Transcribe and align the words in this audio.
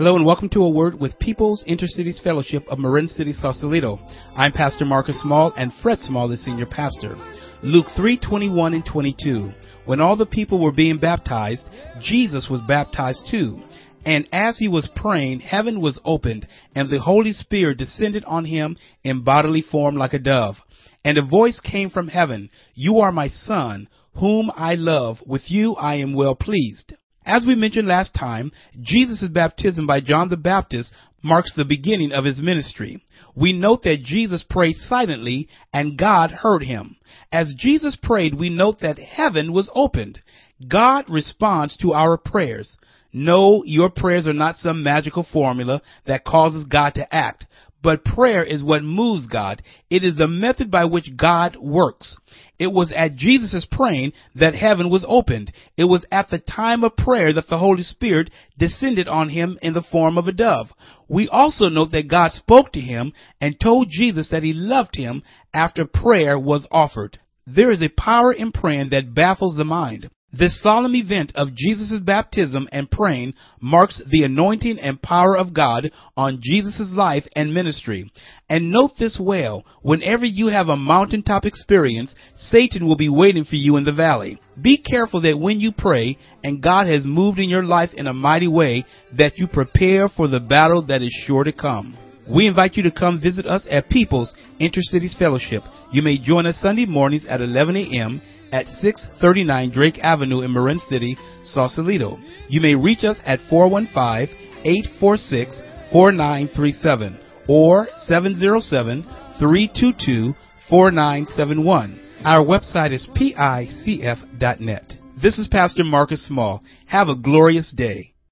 Hello 0.00 0.16
and 0.16 0.24
welcome 0.24 0.48
to 0.48 0.62
a 0.64 0.70
word 0.70 0.98
with 0.98 1.18
People's 1.18 1.62
Intercities 1.68 2.22
Fellowship 2.22 2.66
of 2.68 2.78
Marin 2.78 3.06
City, 3.06 3.34
Sausalito. 3.34 4.00
I'm 4.34 4.50
Pastor 4.50 4.86
Marcus 4.86 5.20
Small 5.20 5.52
and 5.58 5.72
Fred 5.82 5.98
Small 5.98 6.32
is 6.32 6.42
senior 6.42 6.64
pastor. 6.64 7.18
Luke 7.62 7.84
3:21 7.94 8.72
and 8.74 8.82
22. 8.86 9.52
When 9.84 10.00
all 10.00 10.16
the 10.16 10.24
people 10.24 10.58
were 10.58 10.72
being 10.72 10.96
baptized, 10.96 11.68
Jesus 12.00 12.48
was 12.50 12.62
baptized 12.62 13.26
too. 13.30 13.60
And 14.06 14.26
as 14.32 14.56
he 14.56 14.68
was 14.68 14.88
praying, 14.96 15.40
heaven 15.40 15.82
was 15.82 16.00
opened, 16.02 16.46
and 16.74 16.88
the 16.88 17.00
Holy 17.00 17.32
Spirit 17.32 17.76
descended 17.76 18.24
on 18.24 18.46
him 18.46 18.78
in 19.04 19.22
bodily 19.22 19.60
form 19.60 19.96
like 19.96 20.14
a 20.14 20.18
dove. 20.18 20.56
And 21.04 21.18
a 21.18 21.22
voice 21.28 21.60
came 21.60 21.90
from 21.90 22.08
heaven, 22.08 22.48
"You 22.74 23.00
are 23.00 23.12
my 23.12 23.28
son, 23.28 23.86
whom 24.14 24.50
I 24.56 24.76
love; 24.76 25.22
with 25.26 25.50
you 25.50 25.74
I 25.76 25.96
am 25.96 26.14
well 26.14 26.36
pleased." 26.36 26.94
As 27.32 27.44
we 27.46 27.54
mentioned 27.54 27.86
last 27.86 28.12
time, 28.12 28.50
Jesus' 28.82 29.28
baptism 29.32 29.86
by 29.86 30.00
John 30.00 30.30
the 30.30 30.36
Baptist 30.36 30.92
marks 31.22 31.54
the 31.54 31.64
beginning 31.64 32.10
of 32.10 32.24
his 32.24 32.42
ministry. 32.42 33.04
We 33.36 33.52
note 33.52 33.84
that 33.84 34.02
Jesus 34.02 34.42
prayed 34.42 34.74
silently 34.74 35.48
and 35.72 35.96
God 35.96 36.32
heard 36.32 36.64
him. 36.64 36.96
As 37.30 37.54
Jesus 37.56 37.94
prayed, 38.02 38.34
we 38.34 38.48
note 38.48 38.80
that 38.80 38.98
heaven 38.98 39.52
was 39.52 39.70
opened. 39.76 40.18
God 40.66 41.04
responds 41.08 41.76
to 41.76 41.92
our 41.92 42.18
prayers. 42.18 42.76
No, 43.12 43.62
your 43.64 43.90
prayers 43.90 44.26
are 44.26 44.32
not 44.32 44.56
some 44.56 44.82
magical 44.82 45.22
formula 45.32 45.82
that 46.06 46.24
causes 46.24 46.64
God 46.64 46.94
to 46.96 47.14
act, 47.14 47.44
but 47.82 48.04
prayer 48.04 48.44
is 48.44 48.62
what 48.62 48.84
moves 48.84 49.24
God. 49.26 49.62
It 49.88 50.04
is 50.04 50.16
the 50.16 50.26
method 50.28 50.70
by 50.70 50.84
which 50.84 51.16
God 51.16 51.56
works. 51.56 52.18
It 52.58 52.72
was 52.72 52.92
at 52.92 53.16
Jesus' 53.16 53.64
praying 53.64 54.12
that 54.34 54.54
heaven 54.54 54.90
was 54.90 55.04
opened. 55.08 55.50
It 55.78 55.84
was 55.84 56.04
at 56.12 56.28
the 56.28 56.38
time 56.38 56.84
of 56.84 56.94
prayer 56.94 57.32
that 57.32 57.48
the 57.48 57.56
Holy 57.56 57.82
Spirit 57.82 58.28
descended 58.58 59.08
on 59.08 59.30
him 59.30 59.58
in 59.62 59.72
the 59.72 59.80
form 59.80 60.18
of 60.18 60.28
a 60.28 60.32
dove. 60.32 60.74
We 61.08 61.26
also 61.30 61.70
note 61.70 61.90
that 61.92 62.08
God 62.08 62.32
spoke 62.32 62.70
to 62.72 62.82
him 62.82 63.14
and 63.40 63.58
told 63.58 63.88
Jesus 63.88 64.28
that 64.28 64.42
he 64.42 64.52
loved 64.52 64.96
him 64.96 65.22
after 65.54 65.86
prayer 65.86 66.38
was 66.38 66.66
offered. 66.70 67.18
There 67.46 67.70
is 67.70 67.80
a 67.82 67.88
power 67.88 68.30
in 68.30 68.52
praying 68.52 68.90
that 68.90 69.14
baffles 69.14 69.56
the 69.56 69.64
mind. 69.64 70.10
This 70.32 70.62
solemn 70.62 70.94
event 70.94 71.32
of 71.34 71.56
Jesus' 71.56 72.00
baptism 72.00 72.68
and 72.70 72.88
praying 72.88 73.34
marks 73.60 74.00
the 74.10 74.22
anointing 74.22 74.78
and 74.78 75.02
power 75.02 75.36
of 75.36 75.52
God 75.52 75.90
on 76.16 76.38
Jesus' 76.40 76.92
life 76.92 77.24
and 77.34 77.52
ministry. 77.52 78.10
And 78.48 78.70
note 78.70 78.92
this 78.96 79.18
well, 79.20 79.64
whenever 79.82 80.24
you 80.24 80.46
have 80.46 80.68
a 80.68 80.76
mountaintop 80.76 81.44
experience, 81.44 82.14
Satan 82.36 82.86
will 82.86 82.96
be 82.96 83.08
waiting 83.08 83.42
for 83.42 83.56
you 83.56 83.76
in 83.76 83.82
the 83.84 83.92
valley. 83.92 84.40
Be 84.62 84.76
careful 84.78 85.20
that 85.22 85.38
when 85.38 85.58
you 85.58 85.72
pray 85.76 86.16
and 86.44 86.62
God 86.62 86.86
has 86.86 87.04
moved 87.04 87.40
in 87.40 87.48
your 87.50 87.64
life 87.64 87.90
in 87.94 88.06
a 88.06 88.14
mighty 88.14 88.48
way, 88.48 88.84
that 89.18 89.36
you 89.36 89.48
prepare 89.48 90.08
for 90.08 90.28
the 90.28 90.40
battle 90.40 90.82
that 90.86 91.02
is 91.02 91.12
sure 91.26 91.42
to 91.42 91.52
come. 91.52 91.98
We 92.32 92.46
invite 92.46 92.76
you 92.76 92.84
to 92.84 92.92
come 92.92 93.20
visit 93.20 93.46
us 93.46 93.66
at 93.68 93.88
People's 93.90 94.32
Intercities 94.60 95.18
Fellowship. 95.18 95.64
You 95.90 96.02
may 96.02 96.18
join 96.22 96.46
us 96.46 96.58
Sunday 96.60 96.86
mornings 96.86 97.24
at 97.28 97.40
11 97.40 97.74
a.m 97.74 98.22
at 98.52 98.66
639 98.66 99.70
Drake 99.70 99.98
Avenue 100.02 100.42
in 100.42 100.52
Marin 100.52 100.78
City, 100.88 101.16
Sausalito. 101.44 102.18
You 102.48 102.60
may 102.60 102.74
reach 102.74 103.04
us 103.04 103.16
at 103.26 103.38
415 103.48 104.36
846 104.66 105.60
4937 105.92 107.18
or 107.48 107.88
707 108.06 109.02
322 109.38 110.34
4971. 110.68 112.00
Our 112.24 112.44
website 112.44 112.92
is 112.92 113.08
picf.net. 113.16 114.94
This 115.20 115.38
is 115.38 115.48
Pastor 115.48 115.84
Marcus 115.84 116.24
Small. 116.26 116.62
Have 116.86 117.08
a 117.08 117.14
glorious 117.16 117.72
day. 117.76 118.14